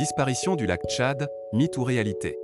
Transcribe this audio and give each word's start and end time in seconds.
Disparition 0.00 0.56
du 0.56 0.64
lac 0.64 0.80
Tchad, 0.88 1.28
mythe 1.52 1.76
ou 1.76 1.84
réalité? 1.84 2.38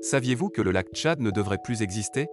Saviez-vous 0.00 0.48
que 0.48 0.62
le 0.62 0.70
lac 0.70 0.86
Tchad 0.94 1.20
ne 1.20 1.30
devrait 1.30 1.58
plus 1.62 1.82
exister? 1.82 2.28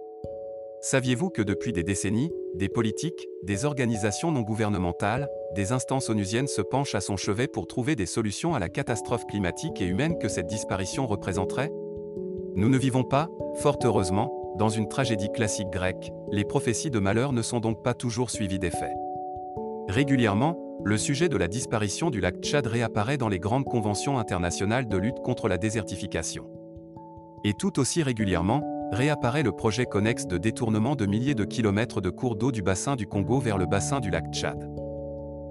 Saviez-vous 0.80 1.28
que 1.28 1.42
depuis 1.42 1.74
des 1.74 1.82
décennies, 1.82 2.32
des 2.54 2.70
politiques, 2.70 3.28
des 3.42 3.66
organisations 3.66 4.32
non 4.32 4.40
gouvernementales, 4.40 5.28
des 5.54 5.72
instances 5.72 6.08
onusiennes 6.08 6.46
se 6.46 6.62
penchent 6.62 6.94
à 6.94 7.02
son 7.02 7.18
chevet 7.18 7.46
pour 7.46 7.66
trouver 7.66 7.94
des 7.94 8.06
solutions 8.06 8.54
à 8.54 8.58
la 8.58 8.70
catastrophe 8.70 9.26
climatique 9.26 9.82
et 9.82 9.86
humaine 9.86 10.18
que 10.18 10.28
cette 10.28 10.46
disparition 10.46 11.06
représenterait? 11.06 11.70
Nous 12.54 12.70
ne 12.70 12.78
vivons 12.78 13.04
pas, 13.04 13.28
fort 13.56 13.76
heureusement, 13.84 14.54
dans 14.56 14.70
une 14.70 14.88
tragédie 14.88 15.30
classique 15.30 15.68
grecque, 15.68 16.10
les 16.30 16.46
prophéties 16.46 16.90
de 16.90 17.00
malheur 17.00 17.34
ne 17.34 17.42
sont 17.42 17.60
donc 17.60 17.82
pas 17.82 17.92
toujours 17.92 18.30
suivies 18.30 18.58
des 18.58 18.70
faits. 18.70 18.96
Régulièrement, 19.88 20.67
le 20.84 20.96
sujet 20.96 21.28
de 21.28 21.36
la 21.36 21.48
disparition 21.48 22.10
du 22.10 22.20
lac 22.20 22.36
Tchad 22.40 22.66
réapparaît 22.66 23.18
dans 23.18 23.28
les 23.28 23.38
grandes 23.38 23.64
conventions 23.64 24.18
internationales 24.18 24.86
de 24.86 24.96
lutte 24.96 25.20
contre 25.24 25.48
la 25.48 25.58
désertification. 25.58 26.46
Et 27.44 27.52
tout 27.52 27.78
aussi 27.78 28.02
régulièrement, 28.02 28.62
réapparaît 28.92 29.42
le 29.42 29.52
projet 29.52 29.86
connexe 29.86 30.26
de 30.26 30.38
détournement 30.38 30.96
de 30.96 31.06
milliers 31.06 31.34
de 31.34 31.44
kilomètres 31.44 32.00
de 32.00 32.10
cours 32.10 32.36
d'eau 32.36 32.52
du 32.52 32.62
bassin 32.62 32.96
du 32.96 33.06
Congo 33.06 33.38
vers 33.38 33.58
le 33.58 33.66
bassin 33.66 34.00
du 34.00 34.10
lac 34.10 34.32
Tchad. 34.32 34.70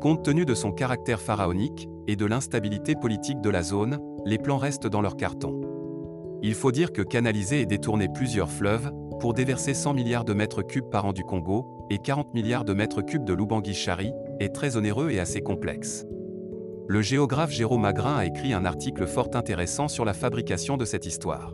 Compte 0.02 0.24
tenu 0.24 0.46
de 0.46 0.54
son 0.54 0.72
caractère 0.72 1.20
pharaonique 1.20 1.88
et 2.08 2.16
de 2.16 2.26
l'instabilité 2.26 2.96
politique 2.96 3.42
de 3.42 3.50
la 3.50 3.64
zone, 3.64 4.00
les 4.26 4.38
plans 4.38 4.58
restent 4.58 4.88
dans 4.88 5.02
leur 5.02 5.18
carton. 5.18 5.62
Il 6.42 6.54
faut 6.54 6.72
dire 6.72 6.94
que 6.94 7.02
canaliser 7.02 7.62
et 7.62 7.66
détourner 7.66 8.08
plusieurs 8.08 8.50
fleuves, 8.50 8.92
pour 9.20 9.34
déverser 9.34 9.74
100 9.74 9.94
milliards 9.94 10.26
de 10.26 10.34
mètres 10.34 10.62
cubes 10.62 10.90
par 10.90 11.06
an 11.06 11.14
du 11.14 11.24
Congo, 11.24 11.88
et 11.90 11.98
40 11.98 12.34
milliards 12.34 12.66
de 12.66 12.74
mètres 12.74 13.02
cubes 13.02 13.26
de 13.26 13.34
Lubangui-Chari, 13.34 14.14
est 14.40 14.54
très 14.54 14.78
onéreux 14.78 15.10
et 15.12 15.20
assez 15.20 15.42
complexe. 15.42 16.06
Le 16.88 17.02
géographe 17.02 17.52
Jérôme 17.52 17.82
Magrin 17.82 18.16
a 18.16 18.26
écrit 18.26 18.54
un 18.54 18.66
article 18.66 19.08
fort 19.08 19.30
intéressant 19.34 19.88
sur 19.88 20.06
la 20.06 20.14
fabrication 20.14 20.78
de 20.78 20.86
cette 20.86 21.06
histoire. 21.06 21.54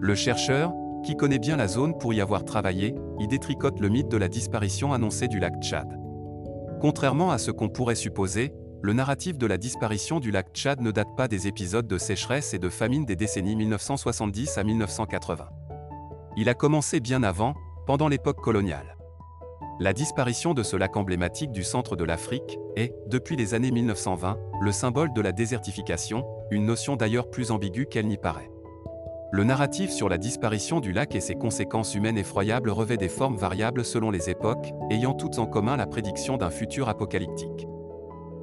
Le 0.00 0.14
chercheur, 0.14 0.72
qui 1.04 1.16
connaît 1.16 1.38
bien 1.38 1.56
la 1.56 1.68
zone 1.68 1.96
pour 1.98 2.14
y 2.14 2.20
avoir 2.20 2.44
travaillé, 2.44 2.94
y 3.18 3.28
détricote 3.28 3.80
le 3.80 3.88
mythe 3.88 4.08
de 4.08 4.16
la 4.16 4.28
disparition 4.28 4.92
annoncée 4.92 5.28
du 5.28 5.38
lac 5.38 5.54
Tchad. 5.60 5.88
Contrairement 6.80 7.30
à 7.30 7.38
ce 7.38 7.50
qu'on 7.50 7.68
pourrait 7.68 7.94
supposer, 7.94 8.52
le 8.80 8.92
narratif 8.92 9.36
de 9.38 9.46
la 9.46 9.58
disparition 9.58 10.20
du 10.20 10.30
lac 10.30 10.48
Tchad 10.54 10.80
ne 10.80 10.92
date 10.92 11.16
pas 11.16 11.28
des 11.28 11.48
épisodes 11.48 11.86
de 11.86 11.98
sécheresse 11.98 12.54
et 12.54 12.58
de 12.58 12.68
famine 12.68 13.04
des 13.04 13.16
décennies 13.16 13.56
1970 13.56 14.56
à 14.56 14.64
1980. 14.64 15.48
Il 16.36 16.48
a 16.48 16.54
commencé 16.54 17.00
bien 17.00 17.22
avant, 17.22 17.54
pendant 17.86 18.08
l'époque 18.08 18.40
coloniale. 18.40 18.97
La 19.80 19.92
disparition 19.92 20.54
de 20.54 20.64
ce 20.64 20.74
lac 20.74 20.96
emblématique 20.96 21.52
du 21.52 21.62
centre 21.62 21.94
de 21.94 22.02
l'Afrique 22.02 22.58
est, 22.74 22.92
depuis 23.06 23.36
les 23.36 23.54
années 23.54 23.70
1920, 23.70 24.36
le 24.60 24.72
symbole 24.72 25.12
de 25.12 25.20
la 25.20 25.30
désertification, 25.30 26.26
une 26.50 26.66
notion 26.66 26.96
d'ailleurs 26.96 27.30
plus 27.30 27.52
ambiguë 27.52 27.86
qu'elle 27.86 28.08
n'y 28.08 28.16
paraît. 28.16 28.50
Le 29.30 29.44
narratif 29.44 29.90
sur 29.92 30.08
la 30.08 30.18
disparition 30.18 30.80
du 30.80 30.92
lac 30.92 31.14
et 31.14 31.20
ses 31.20 31.36
conséquences 31.36 31.94
humaines 31.94 32.18
effroyables 32.18 32.70
revêt 32.70 32.96
des 32.96 33.08
formes 33.08 33.36
variables 33.36 33.84
selon 33.84 34.10
les 34.10 34.28
époques, 34.30 34.72
ayant 34.90 35.14
toutes 35.14 35.38
en 35.38 35.46
commun 35.46 35.76
la 35.76 35.86
prédiction 35.86 36.38
d'un 36.38 36.50
futur 36.50 36.88
apocalyptique. 36.88 37.68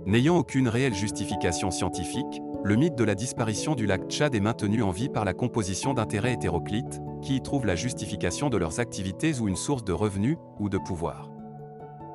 N'ayant 0.06 0.38
aucune 0.38 0.70
réelle 0.70 0.94
justification 0.94 1.70
scientifique, 1.70 2.42
le 2.64 2.78
mythe 2.78 2.96
de 2.96 3.04
la 3.04 3.16
disparition 3.16 3.76
du 3.76 3.88
lac 3.88 4.08
Tchad 4.08 4.36
est 4.36 4.40
maintenu 4.40 4.84
en 4.84 4.92
vie 4.92 5.10
par 5.10 5.26
la 5.26 5.34
composition 5.34 5.94
d'intérêts 5.94 6.34
hétéroclites, 6.34 7.02
qui 7.26 7.36
y 7.36 7.42
trouvent 7.42 7.66
la 7.66 7.76
justification 7.76 8.50
de 8.50 8.58
leurs 8.58 8.80
activités 8.80 9.40
ou 9.40 9.48
une 9.48 9.56
source 9.56 9.84
de 9.84 9.92
revenus 9.92 10.38
ou 10.60 10.70
de 10.70 10.78
pouvoir. 10.78 11.32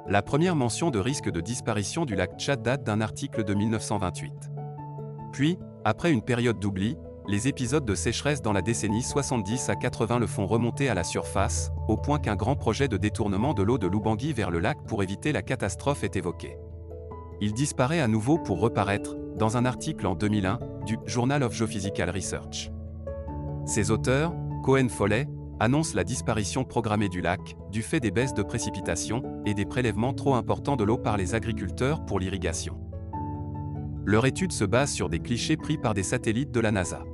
La 0.07 0.23
première 0.23 0.57
mention 0.57 0.91
de 0.91 1.01
risque 1.01 1.31
de 1.31 1.41
disparition 1.41 2.05
du 2.05 2.15
lac 2.15 2.39
Tchad 2.39 2.63
date 2.63 2.85
d'un 2.85 3.01
article 3.01 3.45
de 3.45 3.53
1928. 3.53 4.33
Puis, 5.33 5.59
après 5.85 6.13
une 6.13 6.23
période 6.23 6.61
d'oubli, 6.61 6.97
les 7.27 7.49
épisodes 7.49 7.85
de 7.85 7.95
sécheresse 7.95 8.41
dans 8.41 8.53
la 8.53 8.63
décennie 8.63 9.03
70 9.03 9.69
à 9.69 9.75
80 9.75 10.21
le 10.21 10.27
font 10.27 10.47
remonter 10.47 10.89
à 10.89 10.95
la 10.95 11.05
surface, 11.05 11.71
au 11.89 11.97
point 11.97 12.19
qu'un 12.19 12.37
grand 12.37 12.57
projet 12.57 12.89
de 12.89 12.97
détournement 12.97 13.53
de 13.53 13.63
l'eau 13.63 13.79
de 13.79 13.89
Lubangui 13.89 14.33
vers 14.33 14.51
le 14.51 14.61
lac 14.61 14.79
pour 14.87 15.03
éviter 15.03 15.33
la 15.33 15.43
catastrophe 15.43 16.05
est 16.05 16.17
évoqué. 16.17 16.57
Il 17.41 17.53
disparaît 17.53 18.01
à 18.01 18.09
nouveau 18.09 18.39
pour 18.39 18.61
reparaître, 18.61 19.17
dans 19.37 19.57
un 19.57 19.65
article 19.65 20.07
en 20.07 20.15
2001, 20.15 20.61
du 20.87 20.99
Journal 21.07 21.43
of 21.43 21.53
Geophysical 21.53 22.11
Research. 22.11 22.71
Ses 23.65 23.91
auteurs, 23.91 24.35
Cohen 24.63 24.89
Follet, 24.89 25.27
annoncent 25.59 25.95
la 25.95 26.05
disparition 26.05 26.65
programmée 26.65 27.09
du 27.09 27.21
lac, 27.21 27.57
du 27.71 27.83
fait 27.83 28.01
des 28.01 28.11
baisses 28.11 28.35
de 28.35 28.43
précipitations 28.43 29.23
et 29.47 29.55
des 29.55 29.67
prélèvements 29.67 30.15
trop 30.15 30.35
importants 30.35 30.77
de 30.77 30.85
l'eau 30.85 30.99
par 30.99 31.17
les 31.17 31.35
agriculteurs 31.35 32.05
pour 32.05 32.19
l'irrigation. 32.19 32.79
Leur 34.05 34.27
étude 34.27 34.53
se 34.53 34.65
base 34.65 34.91
sur 34.91 35.09
des 35.09 35.21
clichés 35.21 35.57
pris 35.57 35.77
par 35.77 35.95
des 35.95 36.03
satellites 36.03 36.51
de 36.51 36.61
la 36.61 36.73
NASA. 36.73 37.05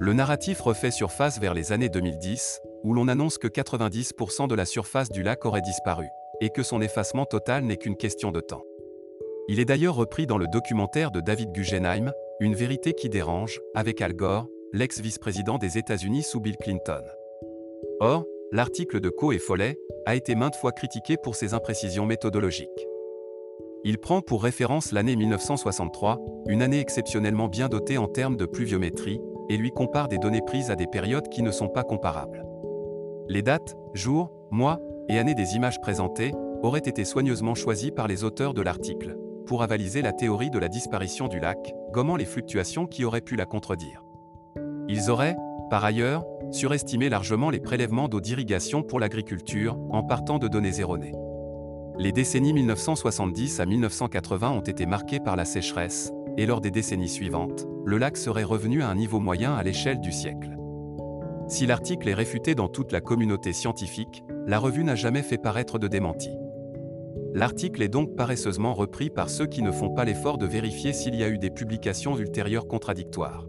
Le 0.00 0.12
narratif 0.12 0.60
refait 0.60 0.90
surface 0.90 1.40
vers 1.40 1.54
les 1.54 1.72
années 1.72 1.88
2010, 1.88 2.60
où 2.84 2.94
l'on 2.94 3.08
annonce 3.08 3.38
que 3.38 3.48
90% 3.48 4.48
de 4.48 4.54
la 4.54 4.64
surface 4.64 5.10
du 5.10 5.22
lac 5.22 5.44
aurait 5.44 5.60
disparu, 5.60 6.06
et 6.40 6.50
que 6.50 6.62
son 6.62 6.80
effacement 6.80 7.26
total 7.26 7.64
n'est 7.64 7.76
qu'une 7.76 7.96
question 7.96 8.32
de 8.32 8.40
temps. 8.40 8.62
Il 9.48 9.60
est 9.60 9.64
d'ailleurs 9.64 9.94
repris 9.94 10.26
dans 10.26 10.38
le 10.38 10.46
documentaire 10.46 11.10
de 11.10 11.20
David 11.20 11.52
Guggenheim, 11.52 12.12
Une 12.40 12.54
vérité 12.54 12.94
qui 12.94 13.08
dérange, 13.08 13.60
avec 13.74 14.00
Al 14.00 14.14
Gore, 14.14 14.46
l'ex-vice-président 14.72 15.58
des 15.58 15.78
États-Unis 15.78 16.22
sous 16.22 16.40
Bill 16.40 16.56
Clinton. 16.56 17.02
Or, 17.98 18.24
l'article 18.52 19.00
de 19.00 19.08
Co 19.08 19.32
et 19.32 19.38
Follet 19.38 19.78
a 20.06 20.14
été 20.14 20.34
maintes 20.34 20.54
fois 20.54 20.72
critiqué 20.72 21.16
pour 21.16 21.34
ses 21.34 21.54
imprécisions 21.54 22.06
méthodologiques. 22.06 22.86
Il 23.82 23.98
prend 23.98 24.20
pour 24.20 24.42
référence 24.42 24.92
l'année 24.92 25.16
1963, 25.16 26.20
une 26.46 26.62
année 26.62 26.78
exceptionnellement 26.78 27.48
bien 27.48 27.68
dotée 27.68 27.98
en 27.98 28.06
termes 28.06 28.36
de 28.36 28.46
pluviométrie, 28.46 29.20
et 29.48 29.56
lui 29.56 29.70
compare 29.70 30.06
des 30.06 30.18
données 30.18 30.42
prises 30.46 30.70
à 30.70 30.76
des 30.76 30.86
périodes 30.86 31.28
qui 31.28 31.42
ne 31.42 31.50
sont 31.50 31.68
pas 31.68 31.82
comparables. 31.82 32.44
Les 33.28 33.42
dates, 33.42 33.74
jours, 33.94 34.30
mois 34.52 34.78
et 35.08 35.18
années 35.18 35.34
des 35.34 35.56
images 35.56 35.80
présentées 35.80 36.32
auraient 36.62 36.78
été 36.78 37.04
soigneusement 37.04 37.56
choisies 37.56 37.90
par 37.90 38.06
les 38.06 38.22
auteurs 38.22 38.54
de 38.54 38.62
l'article, 38.62 39.16
pour 39.46 39.64
avaliser 39.64 40.02
la 40.02 40.12
théorie 40.12 40.50
de 40.50 40.60
la 40.60 40.68
disparition 40.68 41.26
du 41.26 41.40
lac, 41.40 41.74
gommant 41.90 42.14
les 42.14 42.24
fluctuations 42.24 42.86
qui 42.86 43.04
auraient 43.04 43.20
pu 43.20 43.34
la 43.34 43.46
contredire. 43.46 44.04
Ils 44.92 45.08
auraient, 45.08 45.36
par 45.70 45.84
ailleurs, 45.84 46.26
surestimé 46.50 47.08
largement 47.08 47.50
les 47.50 47.60
prélèvements 47.60 48.08
d'eau 48.08 48.20
d'irrigation 48.20 48.82
pour 48.82 48.98
l'agriculture, 48.98 49.78
en 49.90 50.02
partant 50.02 50.38
de 50.38 50.48
données 50.48 50.80
erronées. 50.80 51.14
Les 51.96 52.10
décennies 52.10 52.52
1970 52.52 53.60
à 53.60 53.66
1980 53.66 54.50
ont 54.50 54.60
été 54.60 54.86
marquées 54.86 55.20
par 55.20 55.36
la 55.36 55.44
sécheresse, 55.44 56.10
et 56.36 56.44
lors 56.44 56.60
des 56.60 56.72
décennies 56.72 57.08
suivantes, 57.08 57.68
le 57.84 57.98
lac 57.98 58.16
serait 58.16 58.42
revenu 58.42 58.82
à 58.82 58.88
un 58.88 58.96
niveau 58.96 59.20
moyen 59.20 59.54
à 59.54 59.62
l'échelle 59.62 60.00
du 60.00 60.10
siècle. 60.10 60.56
Si 61.46 61.66
l'article 61.66 62.08
est 62.08 62.14
réfuté 62.14 62.56
dans 62.56 62.68
toute 62.68 62.90
la 62.90 63.00
communauté 63.00 63.52
scientifique, 63.52 64.24
la 64.48 64.58
revue 64.58 64.82
n'a 64.82 64.96
jamais 64.96 65.22
fait 65.22 65.38
paraître 65.38 65.78
de 65.78 65.86
démenti. 65.86 66.30
L'article 67.32 67.82
est 67.82 67.88
donc 67.88 68.16
paresseusement 68.16 68.74
repris 68.74 69.08
par 69.08 69.30
ceux 69.30 69.46
qui 69.46 69.62
ne 69.62 69.70
font 69.70 69.90
pas 69.90 70.04
l'effort 70.04 70.36
de 70.36 70.46
vérifier 70.46 70.92
s'il 70.92 71.14
y 71.14 71.22
a 71.22 71.28
eu 71.28 71.38
des 71.38 71.50
publications 71.50 72.18
ultérieures 72.18 72.66
contradictoires. 72.66 73.46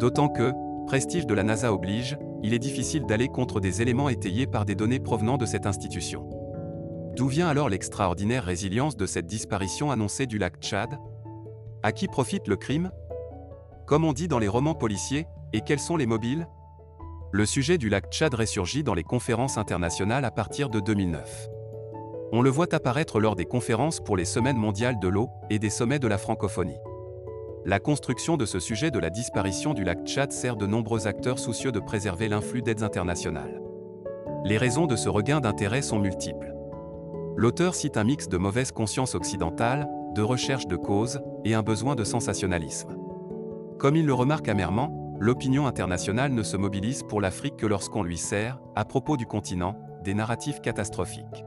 D'autant 0.00 0.30
que, 0.30 0.54
prestige 0.86 1.26
de 1.26 1.34
la 1.34 1.42
NASA 1.42 1.74
oblige, 1.74 2.16
il 2.42 2.54
est 2.54 2.58
difficile 2.58 3.04
d'aller 3.04 3.28
contre 3.28 3.60
des 3.60 3.82
éléments 3.82 4.08
étayés 4.08 4.46
par 4.46 4.64
des 4.64 4.74
données 4.74 4.98
provenant 4.98 5.36
de 5.36 5.44
cette 5.44 5.66
institution. 5.66 6.26
D'où 7.16 7.28
vient 7.28 7.48
alors 7.48 7.68
l'extraordinaire 7.68 8.44
résilience 8.44 8.96
de 8.96 9.04
cette 9.04 9.26
disparition 9.26 9.90
annoncée 9.90 10.24
du 10.24 10.38
lac 10.38 10.56
Tchad? 10.58 10.98
À 11.82 11.92
qui 11.92 12.08
profite 12.08 12.48
le 12.48 12.56
crime? 12.56 12.90
Comme 13.86 14.06
on 14.06 14.14
dit 14.14 14.26
dans 14.26 14.38
les 14.38 14.48
romans 14.48 14.74
policiers, 14.74 15.26
et 15.52 15.60
quels 15.60 15.78
sont 15.78 15.98
les 15.98 16.06
mobiles? 16.06 16.48
Le 17.30 17.44
sujet 17.44 17.76
du 17.76 17.90
lac 17.90 18.10
Tchad 18.10 18.32
ressurgit 18.32 18.82
dans 18.82 18.94
les 18.94 19.04
conférences 19.04 19.58
internationales 19.58 20.24
à 20.24 20.30
partir 20.30 20.70
de 20.70 20.80
2009. 20.80 21.50
On 22.32 22.40
le 22.40 22.48
voit 22.48 22.74
apparaître 22.74 23.20
lors 23.20 23.36
des 23.36 23.44
conférences 23.44 24.00
pour 24.00 24.16
les 24.16 24.24
Semaines 24.24 24.56
mondiales 24.56 24.98
de 24.98 25.08
l'eau 25.08 25.28
et 25.50 25.58
des 25.58 25.68
sommets 25.68 25.98
de 25.98 26.08
la 26.08 26.16
francophonie. 26.16 26.78
La 27.66 27.78
construction 27.78 28.38
de 28.38 28.46
ce 28.46 28.58
sujet 28.58 28.90
de 28.90 28.98
la 28.98 29.10
disparition 29.10 29.74
du 29.74 29.84
lac 29.84 30.06
Tchad 30.06 30.32
sert 30.32 30.56
de 30.56 30.66
nombreux 30.66 31.06
acteurs 31.06 31.38
soucieux 31.38 31.72
de 31.72 31.78
préserver 31.78 32.26
l'influx 32.26 32.62
d'aides 32.62 32.82
internationales. 32.82 33.60
Les 34.46 34.56
raisons 34.56 34.86
de 34.86 34.96
ce 34.96 35.10
regain 35.10 35.40
d'intérêt 35.40 35.82
sont 35.82 35.98
multiples. 35.98 36.54
L'auteur 37.36 37.74
cite 37.74 37.98
un 37.98 38.04
mix 38.04 38.28
de 38.28 38.38
mauvaise 38.38 38.72
conscience 38.72 39.14
occidentale, 39.14 39.86
de 40.14 40.22
recherche 40.22 40.68
de 40.68 40.76
causes 40.76 41.20
et 41.44 41.52
un 41.52 41.62
besoin 41.62 41.96
de 41.96 42.02
sensationnalisme. 42.02 42.96
Comme 43.78 43.96
il 43.96 44.06
le 44.06 44.14
remarque 44.14 44.48
amèrement, 44.48 45.14
l'opinion 45.20 45.66
internationale 45.66 46.32
ne 46.32 46.42
se 46.42 46.56
mobilise 46.56 47.02
pour 47.02 47.20
l'Afrique 47.20 47.58
que 47.58 47.66
lorsqu'on 47.66 48.02
lui 48.02 48.16
sert, 48.16 48.58
à 48.74 48.86
propos 48.86 49.18
du 49.18 49.26
continent, 49.26 49.76
des 50.02 50.14
narratifs 50.14 50.62
catastrophiques. 50.62 51.44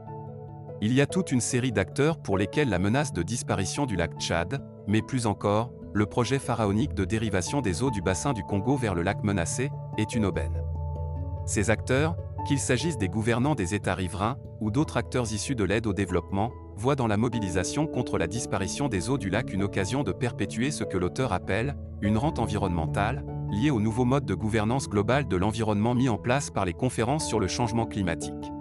Il 0.80 0.92
y 0.92 1.00
a 1.00 1.06
toute 1.06 1.32
une 1.32 1.40
série 1.40 1.72
d'acteurs 1.72 2.18
pour 2.18 2.38
lesquels 2.38 2.68
la 2.68 2.78
menace 2.78 3.12
de 3.12 3.22
disparition 3.24 3.84
du 3.84 3.96
lac 3.96 4.16
Tchad, 4.20 4.64
mais 4.86 5.02
plus 5.02 5.26
encore, 5.26 5.72
le 5.94 6.06
projet 6.06 6.40
pharaonique 6.40 6.92
de 6.92 7.04
dérivation 7.04 7.60
des 7.60 7.84
eaux 7.84 7.90
du 7.92 8.02
bassin 8.02 8.32
du 8.32 8.42
Congo 8.42 8.76
vers 8.76 8.94
le 8.94 9.02
lac 9.02 9.22
menacé, 9.22 9.70
est 9.96 10.14
une 10.14 10.26
aubaine. 10.26 10.60
Ces 11.46 11.70
acteurs, 11.70 12.16
Qu'il 12.46 12.58
s'agisse 12.58 12.98
des 12.98 13.08
gouvernants 13.08 13.54
des 13.54 13.74
États 13.74 13.94
riverains 13.94 14.36
ou 14.60 14.70
d'autres 14.70 14.98
acteurs 14.98 15.32
issus 15.32 15.54
de 15.54 15.64
l'aide 15.64 15.86
au 15.86 15.94
développement, 15.94 16.52
voient 16.76 16.94
dans 16.94 17.06
la 17.06 17.16
mobilisation 17.16 17.86
contre 17.86 18.18
la 18.18 18.26
disparition 18.26 18.88
des 18.88 19.08
eaux 19.08 19.16
du 19.16 19.30
lac 19.30 19.50
une 19.50 19.62
occasion 19.62 20.02
de 20.02 20.12
perpétuer 20.12 20.70
ce 20.70 20.84
que 20.84 20.98
l'auteur 20.98 21.32
appelle 21.32 21.74
une 22.02 22.18
rente 22.18 22.38
environnementale, 22.38 23.24
liée 23.50 23.70
au 23.70 23.80
nouveau 23.80 24.04
mode 24.04 24.26
de 24.26 24.34
gouvernance 24.34 24.90
globale 24.90 25.26
de 25.26 25.36
l'environnement 25.36 25.94
mis 25.94 26.10
en 26.10 26.18
place 26.18 26.50
par 26.50 26.66
les 26.66 26.74
conférences 26.74 27.26
sur 27.26 27.40
le 27.40 27.48
changement 27.48 27.86
climatique. 27.86 28.52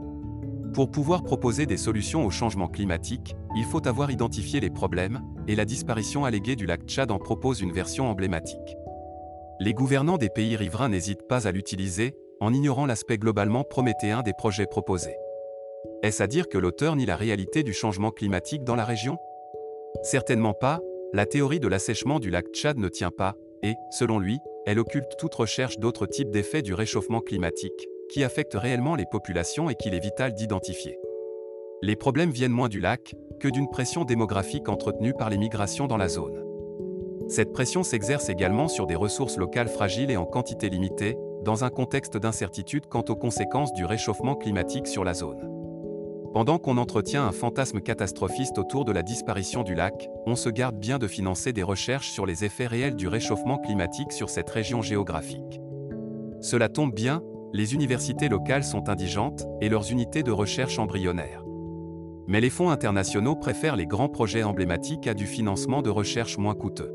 Pour 0.74 0.90
pouvoir 0.90 1.24
proposer 1.24 1.68
des 1.68 1.78
solutions 1.78 2.25
au 2.25 2.31
changement 2.31 2.68
climatique, 2.68 3.36
il 3.56 3.64
faut 3.64 3.88
avoir 3.88 4.10
identifié 4.10 4.60
les 4.60 4.72
problèmes, 4.72 5.22
et 5.48 5.56
la 5.56 5.66
disparition 5.66 6.25
alléguée 6.25 6.56
du 6.56 6.66
lac 6.66 6.81
Tchad 6.88 7.12
en 7.12 7.20
propose 7.20 7.62
une 7.62 7.72
version 7.72 8.10
emblématique. 8.10 8.75
Les 9.60 9.75
gouvernants 9.75 10.18
des 10.18 10.30
pays 10.30 10.56
riverains 10.56 10.90
n'hésitent 10.90 11.28
pas 11.28 11.48
à 11.48 11.52
l'utiliser, 11.52 12.16
en 12.40 12.52
ignorant 12.52 12.88
l'aspect 12.88 13.20
globalement 13.20 13.64
prométhéen 13.64 14.24
des 14.24 14.34
projets 14.34 14.66
proposés. 14.66 15.16
Est-ce 16.02 16.24
à 16.24 16.28
dire 16.28 16.50
que 16.50 16.58
l'auteur 16.58 16.96
nie 16.96 17.06
la 17.06 17.18
réalité 17.18 17.62
du 17.62 17.72
changement 17.72 18.10
climatique 18.10 18.64
dans 18.64 18.75
la 18.75 18.84
région? 18.84 19.18
Certainement 20.02 20.56
pas, 20.56 20.80
la 21.14 21.28
théorie 21.28 21.60
de 21.60 21.68
l'assèchement 21.68 22.20
du 22.20 22.31
lac 22.31 22.48
Tchad 22.48 22.80
ne 22.80 22.90
tient 22.90 23.12
pas, 23.12 23.36
et, 23.62 23.75
selon 23.92 24.18
lui, 24.18 24.40
elle 24.66 24.80
occulte 24.80 25.18
toute 25.20 25.36
recherche 25.36 25.78
d'autres 25.78 26.08
types 26.08 26.31
d'effets 26.31 26.64
du 26.64 26.74
réchauffement 26.74 27.22
climatique, 27.22 27.88
qui 28.13 28.24
affectent 28.24 28.54
réellement 28.54 28.95
les 28.95 29.07
populations 29.07 29.71
et 29.71 29.75
qu'il 29.75 29.95
est 29.95 30.00
vital 30.00 30.36
d'identifier. 30.36 31.00
Les 31.81 31.95
problèmes 31.95 32.30
viennent 32.30 32.51
moins 32.51 32.69
du 32.69 32.80
lac 32.80 33.15
que 33.39 33.48
d'une 33.48 33.69
pression 33.69 34.06
démographique 34.06 34.69
entretenue 34.69 35.13
par 35.13 35.31
les 35.31 35.38
migrations 35.38 35.88
dans 35.88 35.98
la 35.98 36.07
zone. 36.07 36.44
Cette 37.27 37.51
pression 37.51 37.81
s'exerce 37.81 38.30
également 38.30 38.68
sur 38.68 38.86
des 38.86 38.95
ressources 38.95 39.38
locales 39.38 39.68
fragiles 39.68 40.12
et 40.12 40.18
en 40.18 40.25
quantité 40.25 40.69
limitée, 40.69 41.18
dans 41.44 41.63
un 41.63 41.71
contexte 41.71 42.15
d'incertitude 42.15 42.86
quant 42.86 43.04
aux 43.10 43.15
conséquences 43.15 43.74
du 43.74 43.83
réchauffement 43.83 44.36
climatique 44.36 44.88
sur 44.88 45.04
la 45.04 45.15
zone. 45.15 45.50
Pendant 46.33 46.60
qu'on 46.60 46.77
entretient 46.77 47.25
un 47.25 47.31
fantasme 47.31 47.81
catastrophiste 47.81 48.60
autour 48.60 48.86
de 48.86 48.92
la 48.92 49.01
disparition 49.01 49.63
du 49.63 49.74
lac, 49.74 50.07
on 50.27 50.36
se 50.36 50.50
garde 50.50 50.77
bien 50.77 51.00
de 51.00 51.07
financer 51.07 51.51
des 51.51 51.63
recherches 51.63 52.12
sur 52.12 52.27
les 52.27 52.45
effets 52.45 52.68
réels 52.68 52.95
du 52.95 53.07
réchauffement 53.07 53.57
climatique 53.57 54.12
sur 54.12 54.30
cette 54.30 54.50
région 54.50 54.81
géographique. 54.81 55.60
Cela 56.42 56.69
tombe 56.69 56.94
bien, 56.94 57.24
les 57.54 57.76
universités 57.76 58.30
locales 58.30 58.64
sont 58.64 58.90
indigentes 58.90 59.46
et 59.62 59.70
leurs 59.70 59.92
unités 59.92 60.24
de 60.24 60.32
recherche 60.32 60.80
embryonnaires. 60.80 61.44
Mais 62.28 62.42
les 62.42 62.50
fonds 62.50 62.72
internationaux 62.72 63.36
préfèrent 63.36 63.76
les 63.76 63.86
grands 63.86 64.10
projets 64.10 64.44
emblématiques 64.44 65.06
à 65.08 65.14
du 65.14 65.28
financement 65.28 65.84
de 65.84 65.92
recherche 65.92 66.40
moins 66.40 66.56
coûteux. 66.56 66.92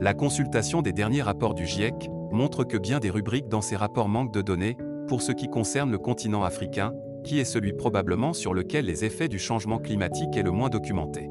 La 0.00 0.14
consultation 0.14 0.80
des 0.80 0.94
derniers 0.94 1.22
rapports 1.22 1.54
du 1.54 1.66
GIEC 1.66 2.08
montre 2.32 2.64
que 2.64 2.78
bien 2.78 3.00
des 3.00 3.10
rubriques 3.10 3.48
dans 3.48 3.60
ces 3.60 3.76
rapports 3.76 4.08
manquent 4.08 4.32
de 4.32 4.42
données, 4.42 4.78
pour 5.08 5.20
ce 5.20 5.32
qui 5.32 5.48
concerne 5.48 5.90
le 5.90 5.98
continent 5.98 6.42
africain, 6.42 6.94
qui 7.22 7.38
est 7.38 7.44
celui 7.44 7.72
probablement 7.72 8.32
sur 8.32 8.54
lequel 8.54 8.86
les 8.86 9.04
effets 9.04 9.28
du 9.28 9.38
changement 9.38 9.78
climatique 9.78 10.36
est 10.36 10.42
le 10.42 10.52
moins 10.52 10.70
documenté. 10.70 11.28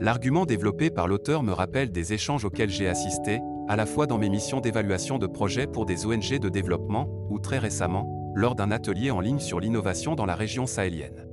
L'argument 0.00 0.44
développé 0.44 0.90
par 0.90 1.08
l'auteur 1.08 1.42
me 1.42 1.52
rappelle 1.52 1.92
des 1.92 2.12
échanges 2.12 2.44
auxquels 2.44 2.70
j'ai 2.70 2.88
assisté, 2.88 3.40
à 3.68 3.76
la 3.76 3.86
fois 3.86 4.06
dans 4.06 4.18
mes 4.18 4.28
missions 4.28 4.60
d'évaluation 4.60 5.18
de 5.18 5.26
projets 5.26 5.66
pour 5.66 5.86
des 5.86 6.06
ONG 6.06 6.38
de 6.38 6.48
développement, 6.48 7.08
ou 7.30 7.38
très 7.38 7.58
récemment, 7.58 8.32
lors 8.34 8.54
d'un 8.54 8.70
atelier 8.70 9.10
en 9.10 9.20
ligne 9.20 9.38
sur 9.38 9.60
l'innovation 9.60 10.14
dans 10.14 10.26
la 10.26 10.34
région 10.34 10.66
sahélienne. 10.66 11.26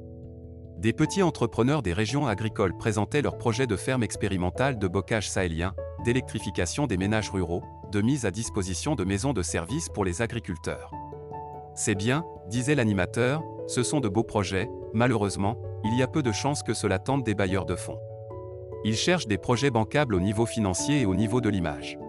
Des 0.78 0.94
petits 0.94 1.22
entrepreneurs 1.22 1.84
des 1.84 1.94
régions 1.94 2.26
agricoles 2.28 2.78
présentaient 2.78 3.22
leurs 3.22 3.38
projets 3.38 3.68
de 3.68 3.76
ferme 3.76 4.04
expérimentale 4.04 4.80
de 4.80 4.88
bocage 4.88 5.30
sahélien, 5.30 5.74
d'électrification 6.06 6.88
des 6.88 6.98
ménages 6.98 7.30
ruraux, 7.30 7.64
de 7.92 8.02
mise 8.02 8.26
à 8.26 8.32
disposition 8.32 8.96
de 8.96 9.04
maisons 9.04 9.34
de 9.34 9.44
services 9.44 9.90
pour 9.90 10.06
les 10.06 10.22
agriculteurs. 10.22 10.92
C'est 11.76 11.96
bien, 11.96 12.26
disait 12.48 12.76
l'animateur, 12.76 13.44
ce 13.68 13.84
sont 13.84 14.00
de 14.00 14.10
beaux 14.10 14.24
projets, 14.24 14.70
malheureusement, 14.94 15.58
il 15.84 15.98
y 15.98 16.02
a 16.02 16.08
peu 16.08 16.24
de 16.24 16.32
chances 16.32 16.64
que 16.64 16.74
cela 16.74 16.98
tente 16.98 17.24
des 17.24 17.36
bailleurs 17.36 17.66
de 17.66 17.76
fonds. 17.76 18.00
Ils 18.84 18.96
cherchent 18.96 19.28
des 19.28 19.38
projets 19.38 19.70
bancables 19.70 20.16
au 20.16 20.20
niveau 20.20 20.46
financier 20.46 21.02
et 21.02 21.06
au 21.06 21.14
niveau 21.14 21.42
de 21.42 21.50
l'image. 21.50 22.00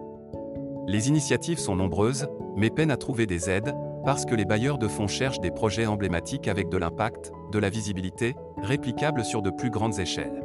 Les 0.85 1.07
initiatives 1.07 1.59
sont 1.59 1.75
nombreuses, 1.75 2.27
mais 2.57 2.69
peinent 2.69 2.91
à 2.91 2.97
trouver 2.97 3.25
des 3.25 3.49
aides, 3.49 3.73
parce 4.03 4.25
que 4.25 4.35
les 4.35 4.43
bailleurs 4.43 4.77
de 4.77 4.89
fonds 4.89 5.07
cherchent 5.07 5.39
des 5.39 5.51
projets 5.51 5.85
emblématiques 5.85 6.47
avec 6.47 6.67
de 6.67 6.77
l'impact, 6.77 7.31
de 7.51 7.59
la 7.59 7.69
visibilité, 7.69 8.35
réplicables 8.61 9.23
sur 9.23 9.41
de 9.41 9.49
plus 9.49 9.69
grandes 9.69 9.99
échelles. 9.99 10.43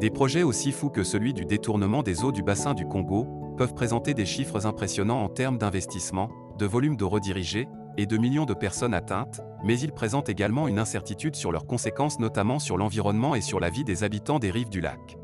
Des 0.00 0.10
projets 0.10 0.42
aussi 0.42 0.72
fous 0.72 0.88
que 0.88 1.04
celui 1.04 1.34
du 1.34 1.44
détournement 1.44 2.02
des 2.02 2.24
eaux 2.24 2.32
du 2.32 2.42
bassin 2.42 2.72
du 2.72 2.86
Congo 2.86 3.26
peuvent 3.58 3.74
présenter 3.74 4.14
des 4.14 4.24
chiffres 4.24 4.66
impressionnants 4.66 5.22
en 5.22 5.28
termes 5.28 5.58
d'investissement, 5.58 6.30
de 6.58 6.66
volume 6.66 6.96
d'eau 6.96 7.10
redirigée 7.10 7.68
et 7.98 8.06
de 8.06 8.16
millions 8.16 8.46
de 8.46 8.54
personnes 8.54 8.94
atteintes, 8.94 9.42
mais 9.62 9.78
ils 9.78 9.92
présentent 9.92 10.30
également 10.30 10.66
une 10.66 10.78
incertitude 10.78 11.36
sur 11.36 11.52
leurs 11.52 11.66
conséquences 11.66 12.18
notamment 12.18 12.58
sur 12.58 12.78
l'environnement 12.78 13.34
et 13.34 13.42
sur 13.42 13.60
la 13.60 13.68
vie 13.68 13.84
des 13.84 14.02
habitants 14.02 14.38
des 14.38 14.50
rives 14.50 14.70
du 14.70 14.80
lac. 14.80 15.18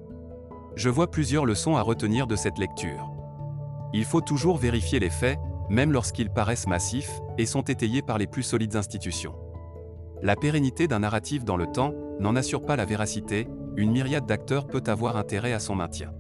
Je 0.77 0.91
vois 0.91 1.11
plusieurs 1.11 1.47
leçons 1.47 1.77
à 1.77 1.83
retenir 1.83 2.27
de 2.27 2.37
cette 2.37 2.59
lecture. 2.59 3.18
Il 3.93 4.05
faut 4.05 4.21
toujours 4.21 4.59
vérifier 4.59 4.99
les 4.99 5.11
faits, 5.11 5.39
même 5.71 5.93
lorsqu'ils 5.93 6.31
paraissent 6.31 6.67
massifs, 6.67 7.21
et 7.39 7.47
sont 7.47 7.63
étayés 7.63 8.03
par 8.03 8.19
les 8.19 8.27
plus 8.27 8.43
solides 8.43 8.77
institutions. 8.77 9.35
La 10.23 10.37
pérennité 10.37 10.89
d'un 10.89 10.99
narratif 11.01 11.45
dans 11.45 11.57
le 11.57 11.67
temps 11.67 11.95
n'en 12.21 12.37
assure 12.37 12.65
pas 12.65 12.77
la 12.77 12.85
véracité, 12.85 13.47
une 13.77 13.93
myriade 13.93 14.27
d'acteurs 14.27 14.67
peut 14.67 14.83
avoir 14.87 15.17
intérêt 15.17 15.53
à 15.53 15.61
son 15.61 15.75
maintien. 15.75 16.13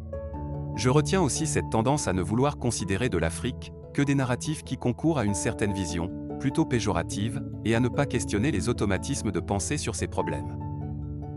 Je 0.76 0.90
retiens 0.90 1.20
aussi 1.20 1.46
cette 1.46 1.70
tendance 1.70 2.06
à 2.06 2.12
ne 2.12 2.22
vouloir 2.22 2.56
considérer 2.58 3.08
de 3.08 3.18
l'Afrique 3.18 3.72
que 3.92 4.02
des 4.02 4.14
narratifs 4.14 4.62
qui 4.62 4.76
concourent 4.76 5.18
à 5.18 5.24
une 5.24 5.34
certaine 5.34 5.72
vision, 5.72 6.10
plutôt 6.38 6.64
péjorative, 6.64 7.42
et 7.64 7.74
à 7.74 7.80
ne 7.80 7.88
pas 7.88 8.06
questionner 8.06 8.52
les 8.52 8.68
automatismes 8.68 9.32
de 9.32 9.40
pensée 9.40 9.76
sur 9.76 9.96
ces 9.96 10.06
problèmes. 10.06 10.56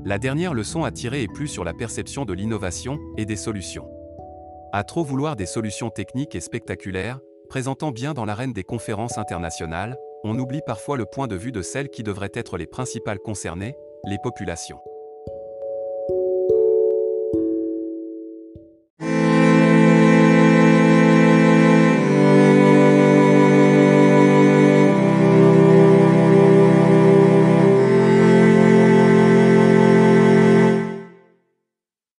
La 0.06 0.20
dernière 0.20 0.54
leçon 0.54 0.84
à 0.84 0.92
tirer 0.92 1.24
est 1.24 1.34
plus 1.34 1.48
sur 1.48 1.64
la 1.64 1.74
perception 1.74 2.26
de 2.26 2.34
l'innovation 2.34 3.00
et 3.18 3.26
des 3.26 3.36
solutions. 3.36 3.88
À 4.74 4.86
trop 4.86 5.04
vouloir 5.04 5.36
des 5.36 5.46
solutions 5.46 5.90
techniques 5.90 6.34
et 6.34 6.40
spectaculaires, 6.40 7.20
présentant 7.50 7.92
bien 7.92 8.14
dans 8.14 8.24
l'arène 8.24 8.54
des 8.54 8.64
conférences 8.64 9.18
internationales, 9.18 9.98
on 10.24 10.40
oublie 10.40 10.62
parfois 10.66 10.96
le 10.96 11.06
point 11.06 11.28
de 11.28 11.36
vue 11.36 11.52
de 11.52 11.62
celles 11.62 11.90
qui 11.90 12.04
devraient 12.04 12.32
être 12.34 12.58
les 12.58 12.68
principales 12.68 13.20
concernées, 13.20 13.76
les 14.06 14.18
populations. 14.24 14.80